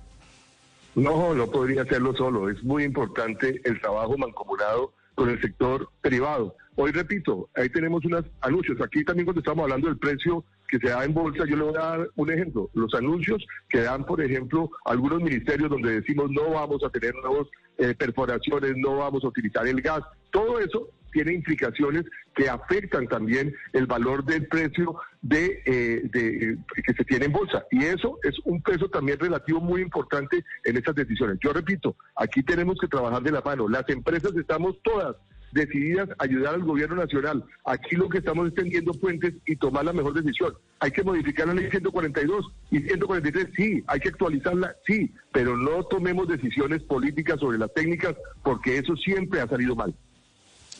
No, 0.94 1.34
no 1.34 1.46
podría 1.50 1.82
hacerlo 1.82 2.16
solo. 2.16 2.48
Es 2.48 2.62
muy 2.64 2.84
importante 2.84 3.60
el 3.64 3.78
trabajo 3.82 4.16
mancomunado 4.16 4.94
con 5.14 5.28
el 5.28 5.38
sector 5.42 5.90
privado. 6.00 6.56
Hoy 6.76 6.92
repito, 6.92 7.50
ahí 7.54 7.68
tenemos 7.68 8.02
unos 8.06 8.24
anuncios. 8.40 8.80
Aquí 8.80 9.04
también 9.04 9.26
cuando 9.26 9.40
estamos 9.40 9.64
hablando 9.64 9.88
del 9.88 9.98
precio 9.98 10.42
que 10.70 10.78
se 10.78 10.88
da 10.88 11.04
en 11.04 11.12
bolsa, 11.12 11.44
yo 11.46 11.56
le 11.56 11.64
voy 11.64 11.76
a 11.76 11.80
dar 11.80 12.10
un 12.14 12.32
ejemplo. 12.32 12.70
Los 12.74 12.94
anuncios 12.94 13.44
que 13.68 13.80
dan, 13.80 14.04
por 14.04 14.20
ejemplo, 14.22 14.70
algunos 14.84 15.20
ministerios 15.20 15.68
donde 15.68 16.00
decimos 16.00 16.30
no 16.30 16.50
vamos 16.50 16.82
a 16.84 16.90
tener 16.90 17.14
nuevas 17.16 17.48
eh, 17.78 17.94
perforaciones, 17.94 18.76
no 18.76 18.96
vamos 18.96 19.24
a 19.24 19.28
utilizar 19.28 19.66
el 19.66 19.80
gas. 19.82 20.02
Todo 20.30 20.60
eso 20.60 20.88
tiene 21.12 21.34
implicaciones 21.34 22.04
que 22.36 22.48
afectan 22.48 23.08
también 23.08 23.52
el 23.72 23.86
valor 23.86 24.24
del 24.24 24.46
precio 24.46 24.94
de, 25.22 25.60
eh, 25.66 26.02
de, 26.04 26.56
que 26.84 26.92
se 26.94 27.04
tiene 27.04 27.26
en 27.26 27.32
bolsa. 27.32 27.64
Y 27.72 27.84
eso 27.84 28.18
es 28.22 28.38
un 28.44 28.62
peso 28.62 28.88
también 28.88 29.18
relativo 29.18 29.60
muy 29.60 29.82
importante 29.82 30.44
en 30.64 30.76
estas 30.76 30.94
decisiones. 30.94 31.38
Yo 31.42 31.52
repito, 31.52 31.96
aquí 32.14 32.44
tenemos 32.44 32.78
que 32.80 32.86
trabajar 32.86 33.22
de 33.22 33.32
la 33.32 33.40
mano. 33.40 33.68
Las 33.68 33.88
empresas 33.88 34.36
estamos 34.36 34.76
todas 34.84 35.16
decididas 35.52 36.08
a 36.18 36.24
ayudar 36.24 36.54
al 36.54 36.62
gobierno 36.62 36.96
nacional. 36.96 37.44
Aquí 37.64 37.96
lo 37.96 38.08
que 38.08 38.18
estamos 38.18 38.48
es 38.48 38.54
tendiendo 38.54 38.92
puentes 38.92 39.34
y 39.46 39.56
tomar 39.56 39.84
la 39.84 39.92
mejor 39.92 40.14
decisión. 40.14 40.54
Hay 40.78 40.90
que 40.90 41.02
modificar 41.02 41.46
la 41.46 41.54
ley 41.54 41.68
142 41.70 42.46
y 42.70 42.80
143, 42.80 43.48
sí, 43.56 43.82
hay 43.86 44.00
que 44.00 44.08
actualizarla, 44.08 44.74
sí, 44.86 45.12
pero 45.32 45.56
no 45.56 45.84
tomemos 45.84 46.28
decisiones 46.28 46.82
políticas 46.82 47.40
sobre 47.40 47.58
las 47.58 47.72
técnicas 47.74 48.14
porque 48.42 48.78
eso 48.78 48.96
siempre 48.96 49.40
ha 49.40 49.48
salido 49.48 49.74
mal. 49.74 49.94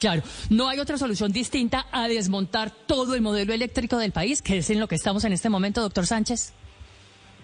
Claro, 0.00 0.22
no 0.48 0.68
hay 0.68 0.78
otra 0.78 0.96
solución 0.96 1.30
distinta 1.30 1.86
a 1.92 2.08
desmontar 2.08 2.70
todo 2.70 3.14
el 3.14 3.20
modelo 3.20 3.52
eléctrico 3.52 3.98
del 3.98 4.12
país, 4.12 4.40
que 4.40 4.58
es 4.58 4.70
en 4.70 4.80
lo 4.80 4.88
que 4.88 4.94
estamos 4.94 5.24
en 5.24 5.34
este 5.34 5.50
momento, 5.50 5.82
doctor 5.82 6.06
Sánchez. 6.06 6.54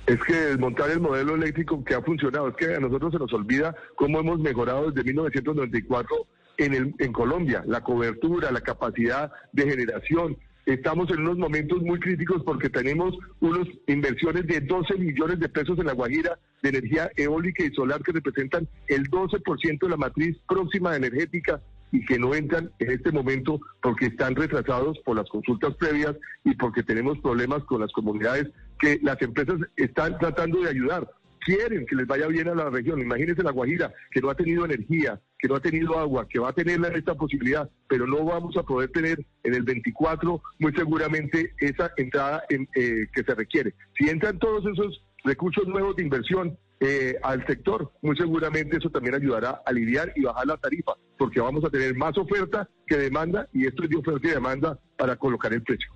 Es 0.06 0.18
que 0.22 0.32
desmontar 0.32 0.90
el 0.90 1.00
modelo 1.00 1.34
eléctrico 1.34 1.84
que 1.84 1.94
ha 1.94 2.00
funcionado, 2.00 2.48
es 2.48 2.56
que 2.56 2.74
a 2.74 2.80
nosotros 2.80 3.12
se 3.12 3.18
nos 3.18 3.32
olvida 3.34 3.74
cómo 3.94 4.20
hemos 4.20 4.38
mejorado 4.38 4.90
desde 4.90 5.04
1994 5.04 6.26
en, 6.58 6.94
el, 6.98 7.12
Colombia, 7.12 7.62
la 7.66 7.82
cobertura, 7.82 8.50
la 8.50 8.60
capacidad 8.60 9.32
de 9.52 9.70
generación. 9.70 10.36
Estamos 10.64 11.10
en 11.10 11.20
unos 11.20 11.38
momentos 11.38 11.82
muy 11.82 12.00
críticos 12.00 12.42
porque 12.44 12.68
tenemos 12.68 13.16
unas 13.40 13.68
inversiones 13.86 14.46
de 14.46 14.60
12 14.60 14.94
millones 14.96 15.38
de 15.38 15.48
pesos 15.48 15.78
en 15.78 15.86
la 15.86 15.92
Guajira 15.92 16.38
de 16.62 16.70
energía 16.70 17.10
eólica 17.16 17.64
y 17.64 17.72
solar 17.72 18.02
que 18.02 18.12
representan 18.12 18.68
el 18.88 19.08
12% 19.08 19.78
de 19.80 19.88
la 19.88 19.96
matriz 19.96 20.36
próxima 20.48 20.96
energética 20.96 21.60
y 21.92 22.04
que 22.04 22.18
no 22.18 22.34
entran 22.34 22.70
en 22.80 22.90
este 22.90 23.12
momento 23.12 23.60
porque 23.80 24.06
están 24.06 24.34
retrasados 24.34 24.98
por 25.04 25.16
las 25.16 25.28
consultas 25.28 25.74
previas 25.76 26.16
y 26.44 26.54
porque 26.56 26.82
tenemos 26.82 27.18
problemas 27.18 27.62
con 27.64 27.80
las 27.80 27.92
comunidades 27.92 28.48
que 28.80 28.98
las 29.02 29.20
empresas 29.22 29.60
están 29.76 30.18
tratando 30.18 30.60
de 30.62 30.70
ayudar 30.70 31.08
quieren 31.46 31.86
que 31.86 31.94
les 31.94 32.06
vaya 32.08 32.26
bien 32.26 32.48
a 32.48 32.54
la 32.54 32.68
región. 32.68 33.00
Imagínense 33.00 33.42
la 33.42 33.52
Guajira, 33.52 33.94
que 34.10 34.20
no 34.20 34.30
ha 34.30 34.34
tenido 34.34 34.64
energía, 34.64 35.20
que 35.38 35.46
no 35.46 35.54
ha 35.54 35.60
tenido 35.60 35.96
agua, 35.98 36.26
que 36.28 36.40
va 36.40 36.48
a 36.48 36.52
tener 36.52 36.80
esta 36.96 37.14
posibilidad, 37.14 37.70
pero 37.88 38.06
no 38.06 38.24
vamos 38.24 38.56
a 38.56 38.64
poder 38.64 38.90
tener 38.90 39.24
en 39.44 39.54
el 39.54 39.62
24 39.62 40.42
muy 40.58 40.72
seguramente 40.72 41.54
esa 41.58 41.92
entrada 41.96 42.42
en, 42.48 42.68
eh, 42.74 43.06
que 43.14 43.22
se 43.22 43.34
requiere. 43.34 43.74
Si 43.96 44.10
entran 44.10 44.40
todos 44.40 44.66
esos 44.66 45.04
recursos 45.22 45.68
nuevos 45.68 45.94
de 45.94 46.02
inversión 46.02 46.58
eh, 46.80 47.14
al 47.22 47.46
sector, 47.46 47.92
muy 48.02 48.16
seguramente 48.16 48.76
eso 48.78 48.90
también 48.90 49.14
ayudará 49.14 49.50
a 49.50 49.62
aliviar 49.66 50.12
y 50.16 50.22
bajar 50.22 50.48
la 50.48 50.56
tarifa, 50.56 50.94
porque 51.16 51.40
vamos 51.40 51.64
a 51.64 51.70
tener 51.70 51.94
más 51.96 52.18
oferta 52.18 52.68
que 52.88 52.96
demanda 52.96 53.48
y 53.52 53.66
esto 53.66 53.84
es 53.84 53.90
de 53.90 53.96
oferta 53.96 54.26
y 54.26 54.32
demanda 54.32 54.78
para 54.96 55.14
colocar 55.14 55.52
el 55.52 55.62
precio. 55.62 55.95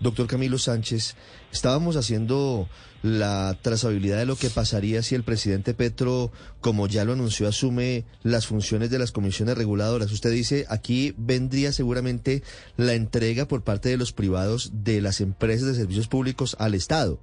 Doctor 0.00 0.26
Camilo 0.26 0.58
Sánchez, 0.58 1.14
estábamos 1.52 1.96
haciendo 1.96 2.68
la 3.02 3.56
trazabilidad 3.60 4.18
de 4.18 4.26
lo 4.26 4.36
que 4.36 4.48
pasaría 4.48 5.02
si 5.02 5.14
el 5.14 5.24
presidente 5.24 5.74
Petro, 5.74 6.32
como 6.60 6.86
ya 6.86 7.04
lo 7.04 7.12
anunció, 7.12 7.46
asume 7.48 8.04
las 8.22 8.46
funciones 8.46 8.90
de 8.90 8.98
las 8.98 9.12
comisiones 9.12 9.58
reguladoras. 9.58 10.10
Usted 10.10 10.30
dice, 10.30 10.64
aquí 10.68 11.14
vendría 11.18 11.72
seguramente 11.72 12.42
la 12.78 12.94
entrega 12.94 13.46
por 13.46 13.62
parte 13.62 13.90
de 13.90 13.98
los 13.98 14.12
privados 14.12 14.72
de 14.84 15.02
las 15.02 15.20
empresas 15.20 15.68
de 15.68 15.74
servicios 15.74 16.08
públicos 16.08 16.56
al 16.58 16.74
Estado. 16.74 17.20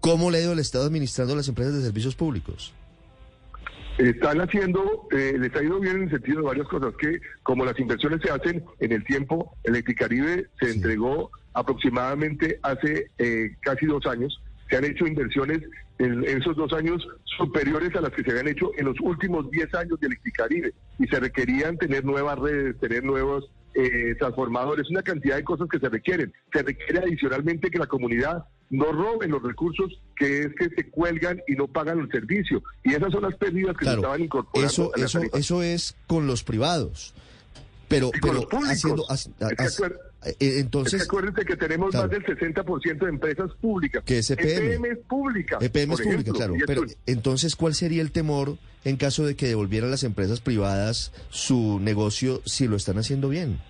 ¿Cómo 0.00 0.30
le 0.30 0.38
ha 0.38 0.42
ido 0.42 0.52
el 0.52 0.58
Estado 0.58 0.86
administrando 0.86 1.36
las 1.36 1.48
empresas 1.48 1.74
de 1.74 1.82
servicios 1.82 2.16
públicos? 2.16 2.74
Están 3.98 4.40
haciendo, 4.40 5.08
eh, 5.10 5.36
les 5.38 5.54
ha 5.54 5.62
ido 5.62 5.80
bien 5.80 5.96
en 5.96 6.02
el 6.02 6.10
sentido 6.10 6.40
de 6.40 6.46
varias 6.46 6.68
cosas, 6.68 6.92
que 7.00 7.18
como 7.42 7.64
las 7.64 7.78
inversiones 7.78 8.20
se 8.20 8.30
hacen 8.30 8.62
en 8.80 8.92
el 8.92 9.02
tiempo, 9.04 9.56
Electricaribe 9.64 10.48
se 10.60 10.70
entregó 10.70 11.30
aproximadamente 11.56 12.60
hace 12.62 13.10
eh, 13.18 13.56
casi 13.60 13.86
dos 13.86 14.06
años. 14.06 14.38
Se 14.68 14.76
han 14.76 14.84
hecho 14.84 15.06
inversiones 15.06 15.62
en, 15.98 16.22
esos 16.24 16.54
dos 16.54 16.72
años 16.74 17.06
superiores 17.24 17.94
a 17.96 18.02
las 18.02 18.12
que 18.12 18.22
se 18.22 18.30
habían 18.30 18.48
hecho 18.48 18.70
en 18.76 18.84
los 18.84 18.96
últimos 19.00 19.50
diez 19.50 19.72
años 19.74 19.98
de 19.98 20.08
Electricaribe 20.08 20.74
y 20.98 21.06
se 21.06 21.18
requerían 21.18 21.78
tener 21.78 22.04
nuevas 22.04 22.38
redes, 22.38 22.78
tener 22.78 23.04
nuevos 23.04 23.50
eh, 23.74 24.14
transformadores, 24.18 24.90
una 24.90 25.02
cantidad 25.02 25.36
de 25.36 25.44
cosas 25.44 25.68
que 25.70 25.78
se 25.78 25.88
requieren. 25.88 26.32
Se 26.52 26.62
requiere 26.62 26.98
adicionalmente 26.98 27.70
que 27.70 27.78
la 27.78 27.86
comunidad 27.86 28.44
no 28.68 28.92
roben 28.92 29.30
los 29.30 29.42
recursos 29.42 30.00
que 30.16 30.40
es 30.40 30.48
que 30.58 30.68
se 30.68 30.90
cuelgan 30.90 31.40
y 31.48 31.54
no 31.54 31.68
pagan 31.68 32.00
el 32.00 32.10
servicio. 32.10 32.62
Y 32.84 32.92
esas 32.92 33.12
son 33.12 33.22
las 33.22 33.34
pérdidas 33.36 33.76
que 33.78 33.86
se 33.86 33.94
estaban 33.94 34.20
incorporando. 34.20 34.66
Eso, 34.66 34.92
eso, 34.96 35.20
eso 35.32 35.62
es 35.62 35.96
con 36.06 36.26
los 36.26 36.44
privados. 36.44 37.14
Pero, 37.88 38.10
pero 38.20 38.48
haciendo, 38.64 39.06
entonces, 40.40 41.02
acuérdense 41.02 41.44
que 41.44 41.56
tenemos 41.56 41.94
más 41.94 42.10
del 42.10 42.24
60% 42.24 42.98
de 42.98 43.08
empresas 43.08 43.52
públicas. 43.60 44.02
Que 44.04 44.18
es 44.18 44.30
EPM. 44.30 44.72
EPM 44.72 44.86
es 44.86 44.98
pública. 44.98 45.58
EPM 45.60 45.92
es 45.92 46.00
pública, 46.00 46.32
claro. 46.32 46.54
Pero 46.66 46.82
entonces, 47.06 47.56
¿cuál 47.56 47.74
sería 47.74 48.02
el 48.02 48.10
temor 48.10 48.56
en 48.84 48.96
caso 48.96 49.24
de 49.24 49.36
que 49.36 49.46
devolvieran 49.46 49.90
las 49.90 50.04
empresas 50.04 50.40
privadas 50.40 51.12
su 51.30 51.78
negocio 51.80 52.42
si 52.44 52.66
lo 52.66 52.76
están 52.76 52.98
haciendo 52.98 53.28
bien? 53.28 53.60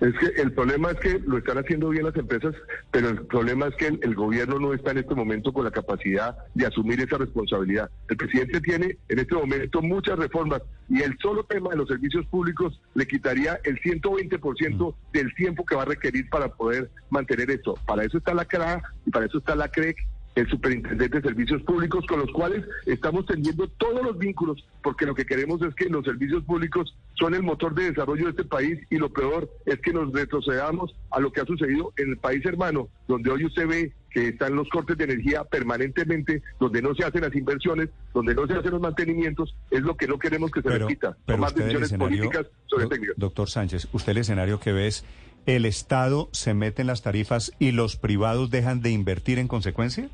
Es 0.00 0.12
que 0.18 0.40
el 0.40 0.52
problema 0.52 0.90
es 0.90 0.98
que 0.98 1.18
lo 1.20 1.38
están 1.38 1.58
haciendo 1.58 1.88
bien 1.88 2.04
las 2.04 2.16
empresas, 2.16 2.54
pero 2.90 3.10
el 3.10 3.26
problema 3.26 3.68
es 3.68 3.76
que 3.76 3.86
el, 3.86 4.14
gobierno 4.14 4.58
no 4.58 4.74
está 4.74 4.90
en 4.90 4.98
este 4.98 5.14
momento 5.14 5.52
con 5.52 5.64
la 5.64 5.70
capacidad 5.70 6.36
de 6.54 6.66
asumir 6.66 7.00
esa 7.00 7.16
responsabilidad. 7.16 7.90
El 8.08 8.16
presidente 8.16 8.60
tiene 8.60 8.98
en 9.08 9.18
este 9.18 9.34
momento 9.34 9.82
muchas 9.82 10.18
reformas 10.18 10.62
y 10.88 11.00
el 11.02 11.16
solo 11.18 11.44
tema 11.44 11.70
de 11.70 11.76
los 11.76 11.88
servicios 11.88 12.26
públicos 12.26 12.80
le 12.94 13.06
quitaría 13.06 13.58
el 13.64 13.80
120% 13.80 14.94
del 15.12 15.34
tiempo 15.34 15.64
que 15.64 15.76
va 15.76 15.82
a 15.82 15.86
requerir 15.86 16.28
para 16.28 16.48
poder 16.48 16.90
mantener 17.10 17.50
esto. 17.50 17.74
Para 17.86 18.04
eso 18.04 18.18
está 18.18 18.34
la 18.34 18.44
CRA 18.44 18.82
y 19.06 19.10
para 19.10 19.26
eso 19.26 19.38
está 19.38 19.54
la 19.54 19.68
CREC 19.68 19.96
el 20.34 20.48
superintendente 20.48 21.20
de 21.20 21.28
servicios 21.28 21.62
públicos, 21.62 22.04
con 22.06 22.18
los 22.20 22.30
cuales 22.32 22.64
estamos 22.86 23.24
teniendo 23.26 23.68
todos 23.68 24.02
los 24.02 24.18
vínculos, 24.18 24.66
porque 24.82 25.06
lo 25.06 25.14
que 25.14 25.26
queremos 25.26 25.62
es 25.62 25.74
que 25.74 25.88
los 25.88 26.04
servicios 26.04 26.42
públicos 26.44 26.96
son 27.14 27.34
el 27.34 27.42
motor 27.42 27.74
de 27.74 27.90
desarrollo 27.90 28.24
de 28.24 28.30
este 28.30 28.44
país 28.44 28.78
y 28.90 28.96
lo 28.96 29.12
peor 29.12 29.48
es 29.66 29.78
que 29.80 29.92
nos 29.92 30.12
retrocedamos 30.12 30.94
a 31.10 31.20
lo 31.20 31.32
que 31.32 31.40
ha 31.40 31.44
sucedido 31.44 31.92
en 31.96 32.10
el 32.10 32.16
país 32.16 32.44
hermano, 32.44 32.88
donde 33.06 33.30
hoy 33.30 33.44
usted 33.44 33.68
ve 33.68 33.92
que 34.10 34.28
están 34.28 34.54
los 34.54 34.68
cortes 34.68 34.96
de 34.96 35.04
energía 35.04 35.44
permanentemente, 35.44 36.42
donde 36.60 36.82
no 36.82 36.94
se 36.94 37.04
hacen 37.04 37.22
las 37.22 37.34
inversiones, 37.34 37.90
donde 38.12 38.34
no 38.34 38.46
se 38.46 38.54
hacen 38.54 38.70
los 38.72 38.80
mantenimientos, 38.80 39.56
es 39.70 39.82
lo 39.82 39.96
que 39.96 40.06
no 40.06 40.18
queremos 40.18 40.50
que 40.50 40.62
se 40.62 40.68
repita. 40.68 41.16
Pero 41.26 41.38
más 41.38 41.54
decisiones 41.54 41.92
políticas 41.92 42.46
sobre 42.66 42.86
técnicas. 42.86 43.16
Doctor 43.18 43.50
Sánchez, 43.50 43.88
usted 43.92 44.12
el 44.12 44.18
escenario 44.18 44.60
que 44.60 44.72
ve 44.72 44.86
es, 44.86 45.04
¿el 45.46 45.64
Estado 45.64 46.28
se 46.32 46.54
mete 46.54 46.82
en 46.82 46.86
las 46.86 47.02
tarifas 47.02 47.52
y 47.58 47.72
los 47.72 47.96
privados 47.96 48.50
dejan 48.50 48.82
de 48.82 48.90
invertir 48.90 49.38
en 49.38 49.48
consecuencia? 49.48 50.08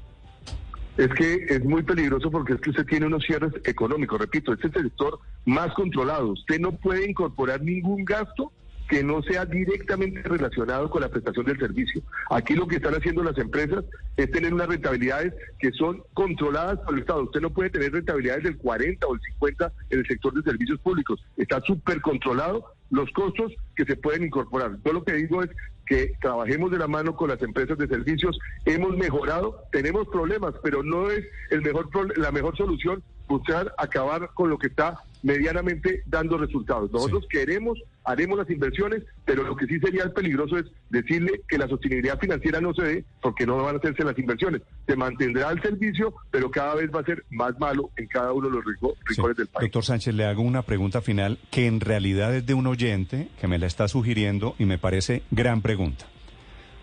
Es 1.00 1.08
que 1.14 1.46
es 1.48 1.64
muy 1.64 1.82
peligroso 1.82 2.30
porque 2.30 2.52
es 2.52 2.60
que 2.60 2.70
usted 2.70 2.84
tiene 2.84 3.06
unos 3.06 3.24
cierres 3.24 3.52
económicos. 3.64 4.20
Repito, 4.20 4.52
este 4.52 4.68
es 4.68 4.76
el 4.76 4.82
sector 4.84 5.18
más 5.46 5.72
controlado. 5.72 6.32
Usted 6.32 6.60
no 6.60 6.72
puede 6.72 7.08
incorporar 7.08 7.62
ningún 7.62 8.04
gasto 8.04 8.52
que 8.86 9.02
no 9.02 9.22
sea 9.22 9.46
directamente 9.46 10.20
relacionado 10.22 10.90
con 10.90 11.00
la 11.00 11.08
prestación 11.08 11.46
del 11.46 11.58
servicio. 11.58 12.02
Aquí 12.28 12.54
lo 12.54 12.66
que 12.66 12.76
están 12.76 12.94
haciendo 12.94 13.22
las 13.22 13.38
empresas 13.38 13.84
es 14.18 14.30
tener 14.30 14.52
unas 14.52 14.68
rentabilidades 14.68 15.32
que 15.58 15.70
son 15.72 16.02
controladas 16.12 16.78
por 16.80 16.92
el 16.92 17.00
Estado. 17.00 17.22
Usted 17.22 17.40
no 17.40 17.50
puede 17.50 17.70
tener 17.70 17.92
rentabilidades 17.92 18.44
del 18.44 18.58
40 18.58 19.06
o 19.06 19.14
el 19.14 19.20
50 19.20 19.72
en 19.88 19.98
el 20.00 20.06
sector 20.06 20.34
de 20.34 20.42
servicios 20.42 20.80
públicos. 20.80 21.24
Está 21.38 21.62
súper 21.62 22.02
controlado 22.02 22.74
los 22.90 23.10
costos 23.12 23.52
que 23.76 23.84
se 23.84 23.96
pueden 23.96 24.24
incorporar. 24.24 24.78
Yo 24.84 24.92
lo 24.92 25.04
que 25.04 25.14
digo 25.14 25.42
es 25.42 25.50
que 25.86 26.12
trabajemos 26.20 26.70
de 26.70 26.78
la 26.78 26.86
mano 26.86 27.16
con 27.16 27.30
las 27.30 27.42
empresas 27.42 27.76
de 27.78 27.88
servicios. 27.88 28.38
Hemos 28.64 28.96
mejorado, 28.96 29.64
tenemos 29.72 30.06
problemas, 30.08 30.54
pero 30.62 30.82
no 30.82 31.10
es 31.10 31.24
el 31.50 31.62
mejor 31.62 31.88
la 32.16 32.30
mejor 32.30 32.56
solución 32.56 33.02
buscar 33.26 33.72
acabar 33.78 34.30
con 34.34 34.50
lo 34.50 34.58
que 34.58 34.66
está 34.68 35.00
medianamente 35.22 36.02
dando 36.06 36.38
resultados. 36.38 36.90
Nosotros 36.92 37.26
queremos, 37.30 37.78
haremos 38.04 38.38
las 38.38 38.50
inversiones, 38.50 39.02
pero 39.24 39.42
lo 39.42 39.56
que 39.56 39.66
sí 39.66 39.78
sería 39.78 40.12
peligroso 40.12 40.58
es 40.58 40.66
decirle 40.90 41.42
que 41.48 41.58
la 41.58 41.68
sostenibilidad 41.68 42.18
financiera 42.18 42.60
no 42.60 42.74
se 42.74 42.82
dé 42.82 43.04
porque 43.20 43.46
no 43.46 43.56
van 43.56 43.76
a 43.76 43.78
hacerse 43.78 44.04
las 44.04 44.18
inversiones. 44.18 44.62
Se 44.86 44.96
mantendrá 44.96 45.50
el 45.50 45.60
servicio, 45.62 46.14
pero 46.30 46.50
cada 46.50 46.74
vez 46.74 46.90
va 46.94 47.00
a 47.00 47.04
ser 47.04 47.24
más 47.30 47.58
malo 47.58 47.90
en 47.96 48.06
cada 48.06 48.32
uno 48.32 48.48
de 48.48 48.56
los 48.56 48.64
rincones 48.64 49.36
del 49.36 49.46
país. 49.46 49.66
Doctor 49.66 49.84
Sánchez, 49.84 50.14
le 50.14 50.24
hago 50.24 50.42
una 50.42 50.62
pregunta 50.62 51.00
final 51.00 51.38
que 51.50 51.66
en 51.66 51.80
realidad 51.80 52.34
es 52.34 52.46
de 52.46 52.54
un 52.54 52.66
oyente 52.66 53.28
que 53.40 53.48
me 53.48 53.58
la 53.58 53.66
está 53.66 53.88
sugiriendo 53.88 54.54
y 54.58 54.64
me 54.64 54.78
parece 54.78 55.22
gran 55.30 55.62
pregunta. 55.62 56.06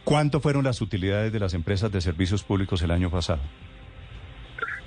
¿Cuánto 0.04 0.40
fueron 0.40 0.64
las 0.64 0.82
utilidades 0.82 1.34
de 1.34 1.40
las 1.40 1.54
empresas 1.54 1.92
de 1.92 2.00
servicios 2.00 2.44
públicos 2.44 2.82
el 2.82 2.92
año 2.92 3.12
pasado? 3.12 3.42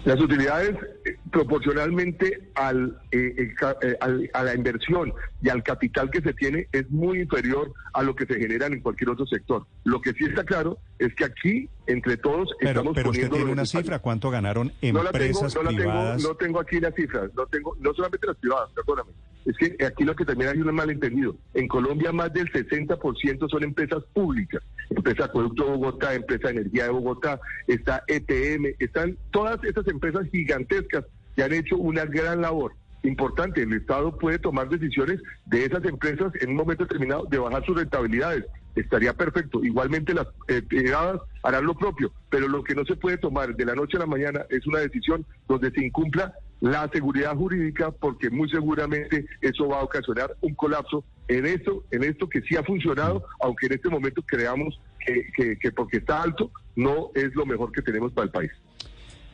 Las 0.05 0.19
utilidades 0.19 0.77
eh, 1.05 1.17
proporcionalmente 1.31 2.51
al, 2.55 2.99
eh, 3.11 3.53
eh, 3.83 3.97
al, 4.01 4.31
a 4.33 4.45
la 4.45 4.55
inversión 4.55 5.13
y 5.43 5.51
al 5.51 5.63
capital 5.63 6.11
que 6.11 6.23
se 6.23 6.33
tiene 6.33 6.69
es 6.73 6.91
muy 6.91 7.21
inferior 7.21 7.73
a 7.93 8.03
lo 8.03 8.15
que 8.17 8.25
se 8.25 8.39
genera 8.39 8.67
en 8.67 8.81
cualquier 8.81 9.11
otro 9.11 9.27
sector. 9.27 9.67
Lo 9.85 10.01
que 10.01 10.13
sí 10.13 10.25
está 10.25 10.45
claro 10.45 10.79
es 10.99 11.15
que 11.15 11.25
aquí, 11.25 11.69
entre 11.87 12.17
todos, 12.17 12.49
pero, 12.59 12.71
estamos 12.71 12.95
pero 12.95 13.11
usted 13.11 13.31
tiene 13.31 13.53
una 13.53 13.67
cifra, 13.67 13.99
¿cuánto 13.99 14.31
ganaron 14.31 14.73
empresas 14.81 15.55
no 15.55 15.63
la 15.63 15.71
tengo, 15.71 15.83
privadas? 15.83 16.23
No, 16.23 16.29
tengo, 16.29 16.29
no 16.29 16.37
tengo 16.37 16.61
aquí 16.61 16.81
las 16.81 16.95
cifras, 16.95 17.31
no 17.35 17.47
tengo, 17.47 17.77
no 17.79 17.93
solamente 17.93 18.27
las 18.27 18.37
privadas, 18.37 18.71
perdóname, 18.75 19.11
Es 19.45 19.57
que 19.59 19.85
aquí 19.85 20.05
lo 20.05 20.17
que 20.17 20.25
también 20.25 20.51
hay 20.51 20.61
un 20.61 20.75
malentendido. 20.75 21.37
En 21.53 21.69
Colombia 21.69 22.11
más 22.11 22.33
del 22.33 22.51
60% 22.51 23.51
son 23.51 23.65
empresas 23.65 24.03
públicas. 24.15 24.63
Empresa 24.91 25.25
Acueducto 25.27 25.67
Bogotá, 25.67 26.15
Empresa 26.15 26.51
Energía 26.51 26.85
de 26.85 26.91
Bogotá, 26.91 27.41
está 27.67 28.03
ETM, 28.09 28.75
están 28.79 29.17
todas 29.31 29.63
estas 29.65 29.87
empresas 29.89 30.27
gigantescas 30.31 31.05
que 31.37 31.43
han 31.43 31.53
hecho 31.53 31.77
una 31.77 32.05
gran 32.05 32.43
labor 32.43 32.73
importante. 33.03 33.63
El 33.63 33.73
Estado 33.73 34.17
puede 34.19 34.39
tomar 34.39 34.69
decisiones 34.69 35.21
de 35.47 35.65
esas 35.65 35.85
empresas 35.85 36.33
en 36.41 36.51
un 36.51 36.57
momento 36.57 36.85
determinado 36.85 37.25
de 37.25 37.39
bajar 37.39 37.65
sus 37.65 37.77
rentabilidades. 37.77 38.45
Estaría 38.77 39.15
perfecto. 39.15 39.65
Igualmente 39.65 40.15
las 40.15 40.29
eh, 40.49 40.63
privadas 40.63 41.21
harán 41.43 41.67
lo 41.67 41.75
propio, 41.75 42.13
pero 42.29 42.49
lo 42.49 42.63
que 42.63 42.75
no 42.75 42.85
se 42.85 42.97
puede 42.97 43.19
tomar 43.19 43.55
de 43.57 43.65
la 43.65 43.75
noche 43.75 43.97
a 43.97 44.01
la 44.01 44.07
mañana 44.07 44.45
es 44.49 44.67
una 44.67 44.79
decisión 44.79 45.25
donde 45.49 45.71
se 45.71 45.85
incumpla 45.85 46.35
la 46.61 46.89
seguridad 46.93 47.35
jurídica 47.35 47.91
porque 47.91 48.31
muy 48.31 48.49
seguramente 48.51 49.25
eso 49.41 49.67
va 49.69 49.81
a 49.81 49.85
ocasionar 49.85 50.37
un 50.43 50.55
colapso 50.55 51.05
en 51.31 51.47
esto, 51.47 51.85
en 51.93 52.03
esto 52.03 52.29
que 52.29 52.41
sí 52.43 52.57
ha 52.57 52.65
funcionado, 52.65 53.25
aunque 53.41 53.67
en 53.67 53.75
este 53.75 53.89
momento 53.89 54.21
creamos 54.23 54.81
que, 55.05 55.31
que, 55.35 55.57
que 55.57 55.71
porque 55.71 55.99
está 55.99 56.23
alto 56.23 56.51
no 56.75 57.11
es 57.15 57.35
lo 57.35 57.47
mejor 57.47 57.71
que 57.71 57.83
tenemos 57.83 58.13
para 58.13 58.25
el 58.25 58.31
país. 58.31 58.51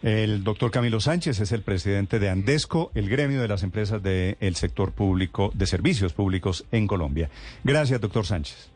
El 0.02 0.44
doctor 0.44 0.70
Camilo 0.70 1.00
Sánchez 1.00 1.40
es 1.40 1.52
el 1.52 1.62
presidente 1.62 2.18
de 2.18 2.28
Andesco, 2.28 2.92
el 2.94 3.08
gremio 3.08 3.40
de 3.40 3.48
las 3.48 3.62
empresas 3.62 4.02
del 4.02 4.54
sector 4.54 4.92
público, 4.92 5.50
de 5.54 5.66
servicios 5.66 6.12
públicos 6.12 6.66
en 6.70 6.86
Colombia. 6.86 7.30
Gracias, 7.64 7.98
doctor 8.00 8.26
Sánchez. 8.26 8.75